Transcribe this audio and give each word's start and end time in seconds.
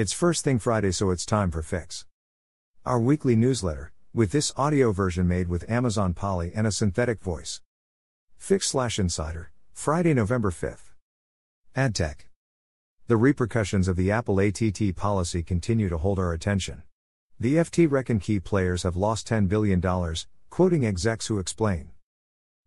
It's 0.00 0.14
first 0.14 0.44
thing 0.44 0.58
Friday, 0.58 0.92
so 0.92 1.10
it's 1.10 1.26
time 1.26 1.50
for 1.50 1.60
Fix. 1.60 2.06
Our 2.86 2.98
weekly 2.98 3.36
newsletter, 3.36 3.92
with 4.14 4.32
this 4.32 4.50
audio 4.56 4.92
version 4.92 5.28
made 5.28 5.48
with 5.48 5.70
Amazon 5.70 6.14
Polly 6.14 6.52
and 6.54 6.66
a 6.66 6.72
synthetic 6.72 7.20
voice. 7.20 7.60
Fix 8.38 8.68
slash 8.68 8.98
Insider, 8.98 9.52
Friday, 9.74 10.14
November 10.14 10.50
5th. 10.50 10.94
AdTech. 11.76 12.20
The 13.08 13.18
repercussions 13.18 13.88
of 13.88 13.96
the 13.96 14.10
Apple 14.10 14.40
ATT 14.40 14.96
policy 14.96 15.42
continue 15.42 15.90
to 15.90 15.98
hold 15.98 16.18
our 16.18 16.32
attention. 16.32 16.82
The 17.38 17.56
FT 17.56 17.86
reckon 17.90 18.20
key 18.20 18.40
players 18.40 18.84
have 18.84 18.96
lost 18.96 19.28
$10 19.28 19.48
billion, 19.48 19.82
quoting 20.48 20.86
execs 20.86 21.26
who 21.26 21.38
explain. 21.38 21.90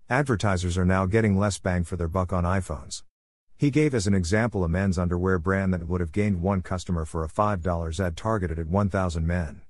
Advertisers 0.08 0.78
are 0.78 0.86
now 0.86 1.08
getting 1.08 1.40
less 1.40 1.58
bang 1.58 1.84
for 1.84 1.96
their 1.96 2.08
buck 2.08 2.32
on 2.32 2.44
iPhones. 2.44 3.02
He 3.64 3.72
gave 3.72 3.96
as 3.96 4.08
an 4.08 4.14
example 4.14 4.66
a 4.66 4.68
men's 4.68 4.98
underwear 4.98 5.40
brand 5.40 5.74
that 5.74 5.88
would 5.88 6.02
have 6.02 6.12
gained 6.12 6.42
one 6.42 6.62
customer 6.62 7.06
for 7.06 7.24
a 7.24 7.30
$5 7.30 7.98
ad 7.98 8.18
targeted 8.18 8.60
at 8.60 8.68
1,000 8.68 9.26
men. 9.26 9.62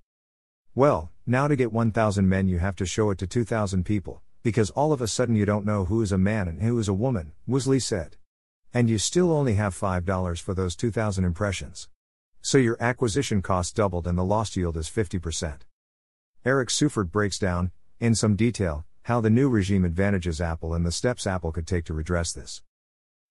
Well, 0.74 1.12
now 1.28 1.48
to 1.48 1.56
get 1.56 1.72
1,000 1.72 2.28
men, 2.28 2.48
you 2.48 2.58
have 2.58 2.76
to 2.78 2.88
show 2.88 3.12
it 3.12 3.20
to 3.20 3.28
2,000 3.28 3.86
people, 3.86 4.24
because 4.42 4.72
all 4.72 4.94
of 4.94 5.02
a 5.02 5.08
sudden 5.08 5.36
you 5.36 5.46
don't 5.46 5.64
know 5.64 5.86
who 5.86 6.02
is 6.02 6.12
a 6.12 6.18
man 6.18 6.48
and 6.48 6.64
who 6.64 6.80
is 6.80 6.88
a 6.88 6.94
woman, 6.96 7.34
Woosley 7.48 7.80
said. 7.80 8.18
And 8.74 8.90
you 8.90 8.98
still 8.98 9.32
only 9.32 9.54
have 9.54 9.78
$5 9.78 10.42
for 10.42 10.56
those 10.56 10.76
2,000 10.76 11.24
impressions. 11.24 11.88
So 12.42 12.58
your 12.58 12.78
acquisition 12.80 13.44
cost 13.44 13.76
doubled 13.76 14.08
and 14.08 14.18
the 14.18 14.26
lost 14.26 14.58
yield 14.58 14.76
is 14.76 14.90
50%. 14.90 15.60
Eric 16.44 16.70
Seufert 16.70 17.12
breaks 17.12 17.38
down, 17.38 17.70
in 18.00 18.16
some 18.16 18.36
detail, 18.36 18.86
how 19.04 19.22
the 19.22 19.30
new 19.30 19.50
regime 19.50 19.86
advantages 19.86 20.42
Apple 20.42 20.74
and 20.74 20.84
the 20.84 20.92
steps 20.92 21.28
Apple 21.28 21.52
could 21.52 21.68
take 21.68 21.86
to 21.86 21.94
redress 21.94 22.34
this. 22.34 22.64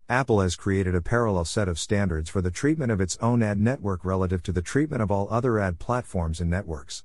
Apple 0.09 0.41
has 0.41 0.57
created 0.57 0.95
a 0.95 1.01
parallel 1.01 1.45
set 1.45 1.69
of 1.69 1.79
standards 1.79 2.29
for 2.29 2.43
the 2.43 2.51
treatment 2.51 2.91
of 2.91 3.01
its 3.01 3.17
own 3.21 3.43
ad 3.43 3.59
network 3.59 4.05
relative 4.05 4.43
to 4.43 4.53
the 4.53 4.61
treatment 4.61 5.01
of 5.01 5.11
all 5.11 5.29
other 5.31 5.59
ad 5.59 5.79
platforms 5.79 6.41
and 6.41 6.51
networks. 6.51 7.05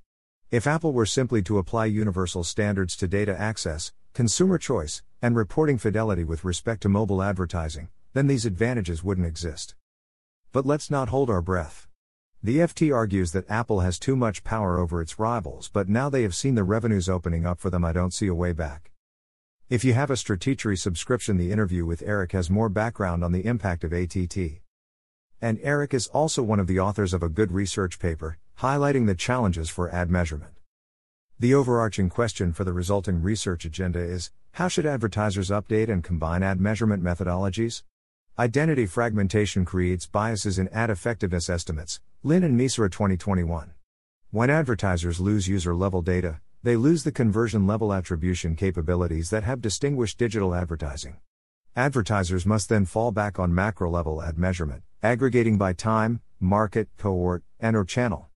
If 0.49 0.65
Apple 0.65 0.93
were 0.93 1.05
simply 1.05 1.41
to 1.43 1.57
apply 1.57 1.85
universal 1.85 2.43
standards 2.43 2.95
to 2.97 3.07
data 3.07 3.39
access, 3.39 3.93
consumer 4.13 4.57
choice, 4.57 5.03
and 5.21 5.35
reporting 5.35 5.77
fidelity 5.77 6.23
with 6.23 6.43
respect 6.43 6.81
to 6.81 6.89
mobile 6.89 7.21
advertising, 7.21 7.89
then 8.13 8.27
these 8.27 8.45
advantages 8.45 9.03
wouldn't 9.03 9.27
exist. 9.27 9.75
But 10.51 10.65
let's 10.65 10.89
not 10.89 11.09
hold 11.09 11.29
our 11.29 11.41
breath. 11.41 11.87
The 12.41 12.57
FT 12.57 12.93
argues 12.93 13.31
that 13.31 13.49
Apple 13.49 13.81
has 13.81 13.99
too 13.99 14.15
much 14.15 14.43
power 14.43 14.79
over 14.79 15.01
its 15.01 15.19
rivals, 15.19 15.69
but 15.71 15.87
now 15.87 16.09
they 16.09 16.23
have 16.23 16.35
seen 16.35 16.55
the 16.55 16.63
revenues 16.63 17.07
opening 17.07 17.45
up 17.45 17.59
for 17.59 17.69
them, 17.69 17.85
I 17.85 17.93
don't 17.93 18.13
see 18.13 18.27
a 18.27 18.33
way 18.33 18.53
back. 18.53 18.91
If 19.69 19.83
you 19.83 19.93
have 19.95 20.09
a 20.09 20.13
Stratechery 20.13 20.79
subscription, 20.79 21.35
the 21.35 21.51
interview 21.51 21.85
with 21.85 22.01
Eric 22.01 22.31
has 22.31 22.49
more 22.49 22.69
background 22.69 23.21
on 23.21 23.33
the 23.33 23.45
impact 23.45 23.83
of 23.83 23.91
ATT. 23.91 24.61
And 25.41 25.59
Eric 25.61 25.93
is 25.93 26.07
also 26.07 26.41
one 26.41 26.61
of 26.61 26.67
the 26.67 26.79
authors 26.79 27.13
of 27.13 27.21
a 27.21 27.27
good 27.27 27.51
research 27.51 27.99
paper, 27.99 28.37
highlighting 28.59 29.07
the 29.07 29.13
challenges 29.13 29.69
for 29.69 29.93
ad 29.93 30.09
measurement. 30.09 30.53
The 31.37 31.53
overarching 31.53 32.07
question 32.07 32.53
for 32.53 32.63
the 32.63 32.71
resulting 32.71 33.21
research 33.21 33.65
agenda 33.65 33.99
is 33.99 34.31
how 34.53 34.69
should 34.69 34.85
advertisers 34.85 35.49
update 35.49 35.89
and 35.89 36.01
combine 36.01 36.43
ad 36.43 36.61
measurement 36.61 37.03
methodologies? 37.03 37.83
Identity 38.39 38.85
fragmentation 38.85 39.65
creates 39.65 40.07
biases 40.07 40.57
in 40.57 40.69
ad 40.69 40.89
effectiveness 40.89 41.49
estimates, 41.49 41.99
Lin 42.23 42.45
and 42.45 42.57
Misra 42.57 42.89
2021. 42.89 43.71
When 44.31 44.49
advertisers 44.49 45.19
lose 45.19 45.49
user 45.49 45.75
level 45.75 46.01
data, 46.01 46.39
they 46.63 46.75
lose 46.75 47.03
the 47.03 47.11
conversion 47.11 47.67
level 47.67 47.93
attribution 47.93 48.55
capabilities 48.55 49.29
that 49.29 49.43
have 49.43 49.61
distinguished 49.61 50.17
digital 50.17 50.55
advertising. 50.55 51.17
Advertisers 51.75 52.45
must 52.45 52.69
then 52.69 52.85
fall 52.85 53.11
back 53.11 53.37
on 53.37 53.53
macro 53.53 53.89
level 53.89 54.21
ad 54.21 54.37
measurement, 54.37 54.81
aggregating 55.03 55.57
by 55.57 55.73
time, 55.73 56.21
market, 56.39 56.89
cohort, 56.97 57.43
and 57.59 57.75
or 57.75 57.85
channel. 57.85 58.29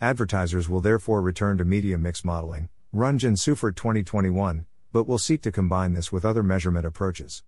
Advertisers 0.00 0.68
will 0.68 0.80
therefore 0.80 1.20
return 1.20 1.58
to 1.58 1.64
media 1.64 1.98
mix 1.98 2.24
modeling, 2.24 2.68
Runge 2.94 3.24
and 3.24 3.36
Seufert 3.36 3.74
2021, 3.74 4.66
but 4.92 5.08
will 5.08 5.18
seek 5.18 5.42
to 5.42 5.50
combine 5.50 5.94
this 5.94 6.12
with 6.12 6.24
other 6.24 6.44
measurement 6.44 6.86
approaches. 6.86 7.42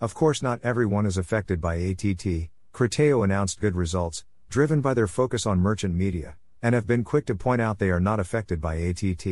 Of 0.00 0.14
course, 0.14 0.42
not 0.42 0.60
everyone 0.64 1.04
is 1.04 1.18
affected 1.18 1.60
by 1.60 1.74
ATT. 1.74 2.48
Criteo 2.72 3.22
announced 3.22 3.60
good 3.60 3.76
results, 3.76 4.24
driven 4.48 4.80
by 4.80 4.94
their 4.94 5.06
focus 5.06 5.44
on 5.44 5.60
merchant 5.60 5.94
media, 5.94 6.36
and 6.62 6.74
have 6.74 6.86
been 6.86 7.02
quick 7.02 7.26
to 7.26 7.34
point 7.34 7.60
out 7.60 7.78
they 7.78 7.90
are 7.90 8.00
not 8.00 8.20
affected 8.20 8.60
by 8.60 8.76
ATT. 8.76 9.26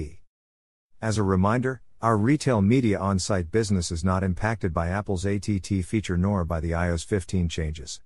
As 1.00 1.16
a 1.16 1.22
reminder, 1.22 1.80
our 2.02 2.16
retail 2.16 2.60
media 2.60 2.98
on 2.98 3.18
site 3.18 3.50
business 3.50 3.92
is 3.92 4.02
not 4.02 4.24
impacted 4.24 4.74
by 4.74 4.88
Apple's 4.88 5.24
ATT 5.24 5.84
feature 5.84 6.16
nor 6.16 6.44
by 6.44 6.58
the 6.58 6.72
iOS 6.72 7.04
15 7.04 7.48
changes. 7.48 8.00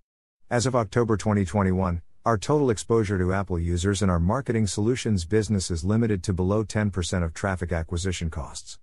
As 0.50 0.66
of 0.66 0.76
October 0.76 1.16
2021, 1.16 2.02
our 2.26 2.38
total 2.38 2.70
exposure 2.70 3.18
to 3.18 3.32
Apple 3.32 3.58
users 3.58 4.02
in 4.02 4.10
our 4.10 4.18
marketing 4.20 4.66
solutions 4.66 5.24
business 5.24 5.70
is 5.70 5.84
limited 5.84 6.22
to 6.22 6.32
below 6.32 6.64
10% 6.64 7.22
of 7.22 7.34
traffic 7.34 7.70
acquisition 7.70 8.30
costs. 8.30 8.78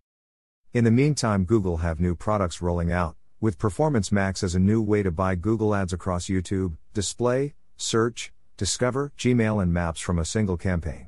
In 0.73 0.83
the 0.83 0.91
meantime, 0.91 1.43
Google 1.43 1.77
have 1.77 1.99
new 1.99 2.15
products 2.15 2.61
rolling 2.61 2.91
out, 2.91 3.15
with 3.39 3.57
Performance 3.57 4.11
Max 4.11 4.43
as 4.43 4.55
a 4.55 4.59
new 4.59 4.81
way 4.81 5.03
to 5.03 5.11
buy 5.11 5.35
Google 5.35 5.75
ads 5.75 5.91
across 5.91 6.27
YouTube, 6.27 6.77
display, 6.93 7.55
search, 7.77 8.31
discover, 8.61 9.11
Gmail, 9.17 9.59
and 9.59 9.73
Maps 9.73 9.99
from 9.99 10.19
a 10.19 10.23
single 10.23 10.55
campaign. 10.55 11.07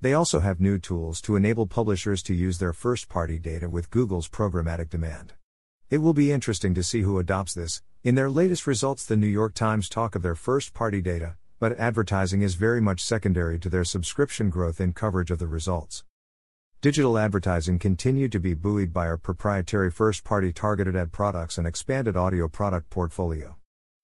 They 0.00 0.14
also 0.14 0.40
have 0.40 0.58
new 0.58 0.78
tools 0.78 1.20
to 1.20 1.36
enable 1.36 1.66
publishers 1.66 2.22
to 2.22 2.34
use 2.34 2.56
their 2.56 2.72
first 2.72 3.10
party 3.10 3.38
data 3.38 3.68
with 3.68 3.90
Google's 3.90 4.26
programmatic 4.26 4.88
demand. 4.88 5.34
It 5.90 5.98
will 5.98 6.14
be 6.14 6.32
interesting 6.32 6.72
to 6.72 6.82
see 6.82 7.02
who 7.02 7.18
adopts 7.18 7.52
this. 7.52 7.82
In 8.02 8.14
their 8.14 8.30
latest 8.30 8.66
results, 8.66 9.04
the 9.04 9.18
New 9.18 9.26
York 9.26 9.52
Times 9.52 9.90
talk 9.90 10.14
of 10.14 10.22
their 10.22 10.34
first 10.34 10.72
party 10.72 11.02
data, 11.02 11.36
but 11.60 11.78
advertising 11.78 12.40
is 12.40 12.54
very 12.54 12.80
much 12.80 13.04
secondary 13.04 13.58
to 13.58 13.68
their 13.68 13.84
subscription 13.84 14.48
growth 14.48 14.80
in 14.80 14.94
coverage 14.94 15.30
of 15.30 15.40
the 15.40 15.46
results. 15.46 16.04
Digital 16.80 17.18
advertising 17.18 17.78
continued 17.78 18.32
to 18.32 18.40
be 18.40 18.54
buoyed 18.54 18.94
by 18.94 19.06
our 19.06 19.18
proprietary 19.18 19.90
first 19.90 20.24
party 20.24 20.54
targeted 20.54 20.96
ad 20.96 21.12
products 21.12 21.58
and 21.58 21.66
expanded 21.66 22.16
audio 22.16 22.48
product 22.48 22.88
portfolio. 22.88 23.56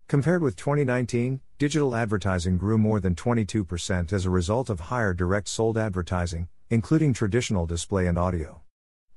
Compared 0.07 0.43
with 0.43 0.55
2019, 0.55 1.41
digital 1.59 1.97
advertising 1.97 2.57
grew 2.57 2.79
more 2.79 3.01
than 3.01 3.17
22% 3.17 4.13
as 4.13 4.25
a 4.25 4.31
result 4.31 4.71
of 4.71 4.79
higher 4.79 5.13
direct 5.13 5.49
sold 5.49 5.77
advertising, 5.77 6.47
including 6.71 7.13
traditional 7.13 7.67
display 7.67 8.07
and 8.07 8.17
audio. 8.17 8.61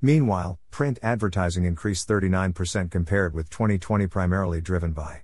Meanwhile, 0.02 0.58
print 0.72 0.98
advertising 1.04 1.66
increased 1.66 2.10
39% 2.10 2.90
compared 2.90 3.36
with 3.36 3.52
2020, 3.52 4.08
primarily 4.08 4.60
driven 4.60 4.92
by 4.92 5.22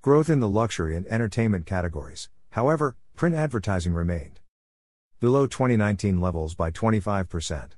growth 0.00 0.30
in 0.30 0.40
the 0.40 0.48
luxury 0.48 0.96
and 0.96 1.06
entertainment 1.08 1.66
categories. 1.66 2.30
However, 2.52 2.96
print 3.16 3.34
advertising 3.34 3.92
remained 3.92 4.40
below 5.20 5.46
2019 5.46 6.22
levels 6.22 6.54
by 6.54 6.70
25%. 6.70 7.72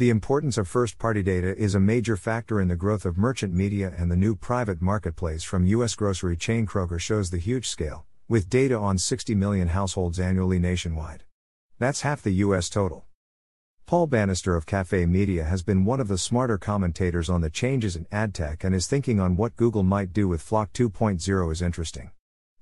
The 0.00 0.08
importance 0.08 0.56
of 0.56 0.66
first 0.66 0.98
party 0.98 1.22
data 1.22 1.54
is 1.58 1.74
a 1.74 1.78
major 1.78 2.16
factor 2.16 2.58
in 2.58 2.68
the 2.68 2.74
growth 2.74 3.04
of 3.04 3.18
merchant 3.18 3.52
media, 3.52 3.92
and 3.98 4.10
the 4.10 4.16
new 4.16 4.34
private 4.34 4.80
marketplace 4.80 5.42
from 5.42 5.66
U.S. 5.66 5.94
grocery 5.94 6.38
chain 6.38 6.66
Kroger 6.66 6.98
shows 6.98 7.28
the 7.28 7.36
huge 7.36 7.68
scale, 7.68 8.06
with 8.26 8.48
data 8.48 8.78
on 8.78 8.96
60 8.96 9.34
million 9.34 9.68
households 9.68 10.18
annually 10.18 10.58
nationwide. 10.58 11.24
That's 11.78 12.00
half 12.00 12.22
the 12.22 12.30
U.S. 12.46 12.70
total. 12.70 13.04
Paul 13.84 14.06
Bannister 14.06 14.56
of 14.56 14.64
Cafe 14.64 15.04
Media 15.04 15.44
has 15.44 15.62
been 15.62 15.84
one 15.84 16.00
of 16.00 16.08
the 16.08 16.16
smarter 16.16 16.56
commentators 16.56 17.28
on 17.28 17.42
the 17.42 17.50
changes 17.50 17.94
in 17.94 18.06
ad 18.10 18.32
tech 18.32 18.64
and 18.64 18.72
his 18.72 18.86
thinking 18.86 19.20
on 19.20 19.36
what 19.36 19.54
Google 19.54 19.82
might 19.82 20.14
do 20.14 20.26
with 20.26 20.42
FLoC 20.42 20.70
2.0 20.72 21.52
is 21.52 21.60
interesting. 21.60 22.10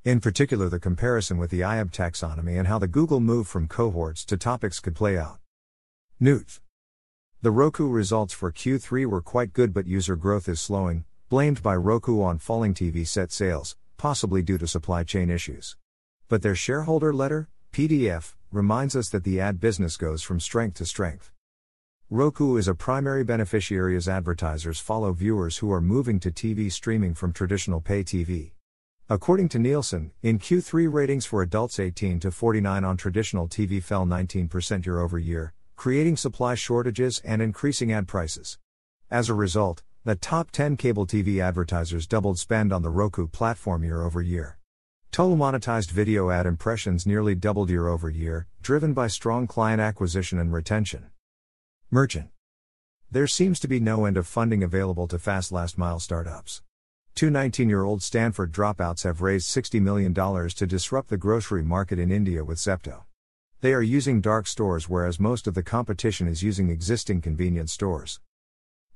In 0.02 0.18
particular, 0.18 0.68
the 0.68 0.80
comparison 0.80 1.38
with 1.38 1.52
the 1.52 1.60
IAB 1.60 1.92
taxonomy 1.92 2.58
and 2.58 2.66
how 2.66 2.80
the 2.80 2.88
Google 2.88 3.20
move 3.20 3.46
from 3.46 3.68
cohorts 3.68 4.24
to 4.24 4.36
topics 4.36 4.80
could 4.80 4.96
play 4.96 5.16
out. 5.16 5.38
Newt. 6.18 6.58
The 7.40 7.52
Roku 7.52 7.86
results 7.86 8.34
for 8.34 8.50
Q3 8.50 9.06
were 9.06 9.20
quite 9.20 9.52
good, 9.52 9.72
but 9.72 9.86
user 9.86 10.16
growth 10.16 10.48
is 10.48 10.60
slowing, 10.60 11.04
blamed 11.28 11.62
by 11.62 11.76
Roku 11.76 12.20
on 12.20 12.38
falling 12.38 12.74
TV 12.74 13.06
set 13.06 13.30
sales, 13.30 13.76
possibly 13.96 14.42
due 14.42 14.58
to 14.58 14.66
supply 14.66 15.04
chain 15.04 15.30
issues. 15.30 15.76
But 16.28 16.42
their 16.42 16.56
shareholder 16.56 17.12
letter, 17.14 17.48
PDF, 17.72 18.34
reminds 18.50 18.96
us 18.96 19.08
that 19.10 19.22
the 19.22 19.40
ad 19.40 19.60
business 19.60 19.96
goes 19.96 20.20
from 20.20 20.40
strength 20.40 20.78
to 20.78 20.84
strength. 20.84 21.30
Roku 22.10 22.56
is 22.56 22.66
a 22.66 22.74
primary 22.74 23.22
beneficiary 23.22 23.94
as 23.94 24.08
advertisers 24.08 24.80
follow 24.80 25.12
viewers 25.12 25.58
who 25.58 25.70
are 25.70 25.80
moving 25.80 26.18
to 26.18 26.32
TV 26.32 26.72
streaming 26.72 27.14
from 27.14 27.32
traditional 27.32 27.80
pay 27.80 28.02
TV. 28.02 28.50
According 29.08 29.48
to 29.50 29.60
Nielsen, 29.60 30.10
in 30.22 30.40
Q3 30.40 30.92
ratings 30.92 31.24
for 31.24 31.42
adults 31.42 31.78
18 31.78 32.18
to 32.18 32.32
49 32.32 32.82
on 32.82 32.96
traditional 32.96 33.46
TV 33.46 33.80
fell 33.80 34.04
19% 34.04 34.84
year 34.84 34.98
over 34.98 35.20
year, 35.20 35.54
creating 35.78 36.16
supply 36.16 36.56
shortages 36.56 37.22
and 37.24 37.40
increasing 37.40 37.92
ad 37.92 38.08
prices. 38.08 38.58
As 39.12 39.28
a 39.28 39.34
result, 39.34 39.84
the 40.04 40.16
top 40.16 40.50
10 40.50 40.76
cable 40.76 41.06
TV 41.06 41.40
advertisers 41.40 42.08
doubled 42.08 42.36
spend 42.36 42.72
on 42.72 42.82
the 42.82 42.90
Roku 42.90 43.28
platform 43.28 43.84
year 43.84 44.02
over 44.02 44.20
year. 44.20 44.58
Total 45.12 45.36
monetized 45.36 45.92
video 45.92 46.30
ad 46.30 46.46
impressions 46.46 47.06
nearly 47.06 47.36
doubled 47.36 47.70
year 47.70 47.86
over 47.86 48.10
year, 48.10 48.48
driven 48.60 48.92
by 48.92 49.06
strong 49.06 49.46
client 49.46 49.80
acquisition 49.80 50.40
and 50.40 50.52
retention. 50.52 51.10
Merchant. 51.92 52.30
There 53.08 53.28
seems 53.28 53.60
to 53.60 53.68
be 53.68 53.78
no 53.78 54.04
end 54.04 54.16
of 54.16 54.26
funding 54.26 54.64
available 54.64 55.06
to 55.06 55.18
fast 55.18 55.52
last 55.52 55.78
mile 55.78 56.00
startups. 56.00 56.60
Two 57.14 57.30
19 57.30 57.68
year 57.68 57.84
old 57.84 58.02
Stanford 58.02 58.50
dropouts 58.50 59.04
have 59.04 59.22
raised 59.22 59.46
$60 59.46 59.80
million 59.80 60.12
to 60.12 60.66
disrupt 60.66 61.08
the 61.08 61.16
grocery 61.16 61.62
market 61.62 62.00
in 62.00 62.10
India 62.10 62.44
with 62.44 62.58
Zepto. 62.58 63.04
They 63.60 63.74
are 63.74 63.82
using 63.82 64.20
dark 64.20 64.46
stores, 64.46 64.88
whereas 64.88 65.18
most 65.18 65.48
of 65.48 65.54
the 65.54 65.64
competition 65.64 66.28
is 66.28 66.44
using 66.44 66.70
existing 66.70 67.22
convenience 67.22 67.72
stores. 67.72 68.20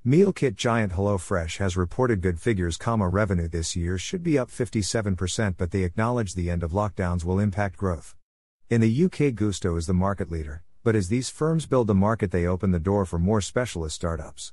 Meal 0.04 0.32
kit 0.32 0.54
giant 0.54 0.92
HelloFresh 0.92 1.56
has 1.58 1.76
reported 1.76 2.20
good 2.20 2.38
figures, 2.38 2.76
comma 2.76 3.08
revenue 3.08 3.48
this 3.48 3.74
year 3.74 3.98
should 3.98 4.22
be 4.22 4.38
up 4.38 4.50
57%, 4.50 5.56
but 5.58 5.72
they 5.72 5.82
acknowledge 5.82 6.34
the 6.34 6.48
end 6.48 6.62
of 6.62 6.70
lockdowns 6.70 7.24
will 7.24 7.40
impact 7.40 7.76
growth. 7.76 8.14
In 8.70 8.80
the 8.80 9.04
UK, 9.04 9.34
Gousto 9.34 9.76
is 9.76 9.88
the 9.88 9.94
market 9.94 10.30
leader, 10.30 10.62
but 10.84 10.94
as 10.94 11.08
these 11.08 11.28
firms 11.28 11.66
build 11.66 11.88
the 11.88 11.94
market, 11.96 12.30
they 12.30 12.46
open 12.46 12.70
the 12.70 12.78
door 12.78 13.04
for 13.04 13.18
more 13.18 13.40
specialist 13.40 13.96
startups. 13.96 14.52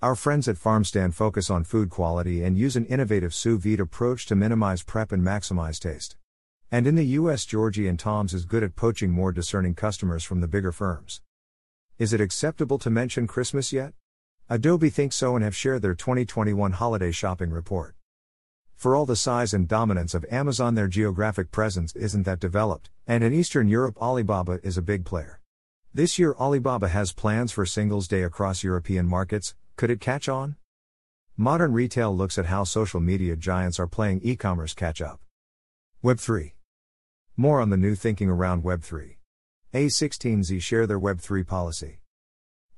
Our 0.00 0.14
friends 0.14 0.46
at 0.46 0.54
FarmStand 0.54 1.14
focus 1.14 1.50
on 1.50 1.64
food 1.64 1.90
quality 1.90 2.44
and 2.44 2.56
use 2.56 2.76
an 2.76 2.86
innovative 2.86 3.34
sous 3.34 3.60
vide 3.60 3.80
approach 3.80 4.26
to 4.26 4.36
minimize 4.36 4.84
prep 4.84 5.10
and 5.10 5.24
maximize 5.24 5.80
taste. 5.80 6.14
And 6.70 6.86
in 6.86 6.96
the 6.96 7.06
US, 7.06 7.46
Georgie 7.46 7.88
and 7.88 7.98
Tom's 7.98 8.34
is 8.34 8.44
good 8.44 8.62
at 8.62 8.76
poaching 8.76 9.10
more 9.10 9.32
discerning 9.32 9.74
customers 9.74 10.22
from 10.22 10.42
the 10.42 10.46
bigger 10.46 10.70
firms. 10.70 11.22
Is 11.96 12.12
it 12.12 12.20
acceptable 12.20 12.78
to 12.80 12.90
mention 12.90 13.26
Christmas 13.26 13.72
yet? 13.72 13.94
Adobe 14.50 14.90
thinks 14.90 15.16
so 15.16 15.34
and 15.34 15.42
have 15.42 15.56
shared 15.56 15.80
their 15.80 15.94
2021 15.94 16.72
holiday 16.72 17.10
shopping 17.10 17.50
report. 17.50 17.94
For 18.74 18.94
all 18.94 19.06
the 19.06 19.16
size 19.16 19.54
and 19.54 19.66
dominance 19.66 20.12
of 20.12 20.26
Amazon, 20.30 20.74
their 20.74 20.88
geographic 20.88 21.50
presence 21.50 21.96
isn't 21.96 22.24
that 22.24 22.38
developed, 22.38 22.90
and 23.06 23.24
in 23.24 23.32
Eastern 23.32 23.68
Europe, 23.68 23.96
Alibaba 24.00 24.60
is 24.62 24.76
a 24.76 24.82
big 24.82 25.06
player. 25.06 25.40
This 25.94 26.18
year, 26.18 26.34
Alibaba 26.38 26.88
has 26.88 27.12
plans 27.12 27.50
for 27.50 27.64
Singles 27.64 28.08
Day 28.08 28.22
across 28.22 28.62
European 28.62 29.06
markets, 29.06 29.54
could 29.76 29.90
it 29.90 30.00
catch 30.00 30.28
on? 30.28 30.56
Modern 31.34 31.72
retail 31.72 32.14
looks 32.14 32.36
at 32.36 32.46
how 32.46 32.64
social 32.64 33.00
media 33.00 33.36
giants 33.36 33.80
are 33.80 33.86
playing 33.86 34.20
e 34.22 34.36
commerce 34.36 34.74
catch 34.74 35.00
up. 35.00 35.20
Web3. 36.04 36.52
More 37.40 37.60
on 37.60 37.70
the 37.70 37.76
new 37.76 37.94
thinking 37.94 38.28
around 38.28 38.64
Web3. 38.64 39.14
A16Z 39.72 40.60
share 40.60 40.88
their 40.88 40.98
Web3 40.98 41.46
policy. 41.46 42.00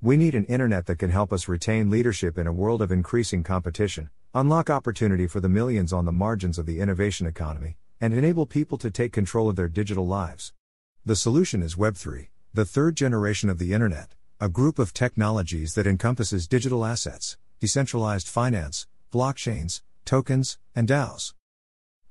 We 0.02 0.18
need 0.18 0.34
an 0.34 0.44
internet 0.44 0.84
that 0.84 0.98
can 0.98 1.08
help 1.08 1.32
us 1.32 1.48
retain 1.48 1.88
leadership 1.88 2.36
in 2.36 2.46
a 2.46 2.52
world 2.52 2.82
of 2.82 2.92
increasing 2.92 3.42
competition, 3.42 4.10
unlock 4.34 4.68
opportunity 4.68 5.26
for 5.26 5.40
the 5.40 5.48
millions 5.48 5.94
on 5.94 6.04
the 6.04 6.12
margins 6.12 6.58
of 6.58 6.66
the 6.66 6.78
innovation 6.78 7.26
economy, 7.26 7.78
and 8.02 8.12
enable 8.12 8.44
people 8.44 8.76
to 8.76 8.90
take 8.90 9.14
control 9.14 9.48
of 9.48 9.56
their 9.56 9.66
digital 9.66 10.06
lives. 10.06 10.52
The 11.06 11.16
solution 11.16 11.62
is 11.62 11.76
Web3, 11.76 12.28
the 12.52 12.66
third 12.66 12.96
generation 12.96 13.48
of 13.48 13.56
the 13.56 13.72
internet, 13.72 14.14
a 14.42 14.50
group 14.50 14.78
of 14.78 14.92
technologies 14.92 15.74
that 15.74 15.86
encompasses 15.86 16.46
digital 16.46 16.84
assets, 16.84 17.38
decentralized 17.60 18.28
finance, 18.28 18.86
blockchains, 19.10 19.80
tokens, 20.04 20.58
and 20.76 20.86
DAOs. 20.86 21.32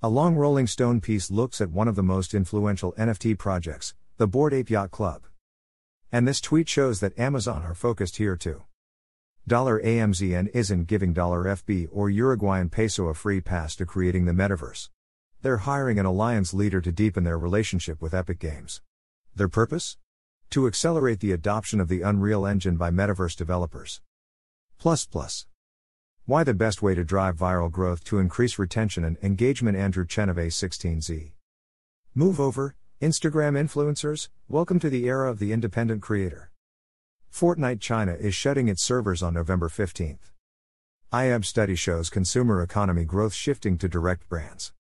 A 0.02 0.08
long 0.08 0.36
Rolling 0.36 0.66
Stone 0.66 1.02
piece 1.02 1.30
looks 1.30 1.60
at 1.60 1.72
one 1.72 1.90
of 1.90 1.98
the 1.98 2.04
most 2.04 2.34
influential 2.34 2.94
NFT 2.94 3.38
projects, 3.38 3.96
the 4.16 4.28
Bored 4.28 4.54
Ape 4.54 4.70
Yacht 4.70 4.92
Club. 4.92 5.24
And 6.10 6.26
this 6.26 6.40
tweet 6.40 6.70
shows 6.70 7.02
that 7.02 7.20
Amazon 7.20 7.64
are 7.64 7.74
focused 7.74 8.16
here 8.16 8.38
too. 8.38 8.64
$AMZN 9.46 10.52
isn't 10.54 10.88
giving 10.88 11.14
$FB 11.14 11.90
or 11.92 12.10
Uruguayan 12.10 12.70
peso 12.70 13.08
a 13.08 13.14
free 13.14 13.42
pass 13.42 13.76
to 13.76 13.86
creating 13.86 14.24
the 14.24 14.32
metaverse. 14.32 14.88
They're 15.42 15.58
hiring 15.58 16.00
an 16.00 16.06
alliance 16.06 16.54
leader 16.54 16.80
to 16.80 16.94
deepen 16.94 17.26
their 17.26 17.38
relationship 17.38 18.02
with 18.02 18.14
Epic 18.14 18.40
Games. 18.40 18.82
Their 19.36 19.50
purpose? 19.50 19.98
To 20.52 20.66
accelerate 20.66 21.20
the 21.20 21.34
adoption 21.34 21.82
of 21.82 21.90
the 21.90 22.04
Unreal 22.04 22.46
Engine 22.46 22.78
by 22.78 22.90
metaverse 22.90 23.36
developers. 23.36 24.00
Plus 24.78 25.06
plus. 25.06 25.46
Why 26.30 26.44
the 26.44 26.54
best 26.54 26.84
way 26.84 26.94
to 26.94 27.04
drive 27.04 27.38
viral 27.38 27.72
growth 27.72 28.04
to 28.04 28.20
increase 28.20 28.60
retention 28.60 29.04
and 29.04 29.18
engagement 29.24 29.76
Andrew 29.76 30.06
Chen 30.06 30.30
of 30.30 30.38
A16Z. 30.38 31.32
Move 32.14 32.40
over, 32.40 32.76
Instagram 33.02 33.58
influencers, 33.58 34.30
welcome 34.48 34.78
to 34.78 34.92
the 34.92 35.06
era 35.06 35.28
of 35.28 35.40
the 35.40 35.52
independent 35.52 36.04
creator. 36.04 36.52
Fortnite 37.34 37.80
China 37.80 38.14
is 38.14 38.36
shutting 38.36 38.68
its 38.68 38.84
servers 38.84 39.24
on 39.24 39.34
November 39.34 39.70
15th. 39.70 40.30
IAB 41.12 41.46
study 41.46 41.74
shows 41.74 42.12
consumer 42.12 42.62
economy 42.62 43.06
growth 43.06 43.34
shifting 43.34 43.80
to 43.80 43.90
direct 43.90 44.30
brands. 44.30 44.72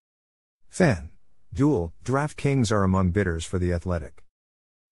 Fan. 0.67 1.09
Duel, 1.51 1.95
DraftKings 2.05 2.71
are 2.71 2.83
among 2.83 3.09
bidders 3.09 3.43
for 3.43 3.57
the 3.57 3.73
Athletic 3.73 4.23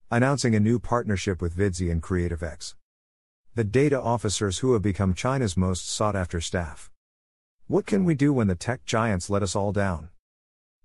announcing 0.09 0.55
a 0.55 0.59
new 0.59 0.79
partnership 0.79 1.39
with 1.39 1.55
Vidsy 1.55 1.91
and 1.91 2.01
CreativeX. 2.01 2.73
The 3.57 3.63
data 3.63 3.99
officers 3.99 4.59
who 4.59 4.73
have 4.73 4.83
become 4.83 5.15
China's 5.15 5.57
most 5.57 5.89
sought 5.89 6.15
after 6.15 6.39
staff. 6.39 6.91
What 7.65 7.87
can 7.87 8.05
we 8.05 8.13
do 8.13 8.31
when 8.31 8.45
the 8.45 8.53
tech 8.53 8.85
giants 8.85 9.31
let 9.31 9.41
us 9.41 9.55
all 9.55 9.71
down? 9.71 10.09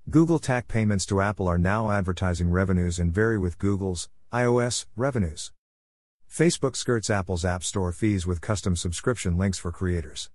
Google 0.08 0.38
TAC 0.38 0.69
payments 0.69 1.04
to 1.04 1.20
Apple 1.20 1.46
are 1.48 1.58
now 1.58 1.90
advertising 1.90 2.50
revenues 2.50 2.98
and 2.98 3.12
vary 3.12 3.36
with 3.36 3.58
Google's 3.58 4.08
iOS 4.32 4.86
revenues. 4.96 5.52
Facebook 6.26 6.74
skirts 6.74 7.10
Apple's 7.10 7.44
App 7.44 7.62
Store 7.62 7.92
fees 7.92 8.26
with 8.26 8.40
custom 8.40 8.75
subscription 8.75 9.36
links 9.36 9.58
for 9.58 9.70
creators. 9.70 10.30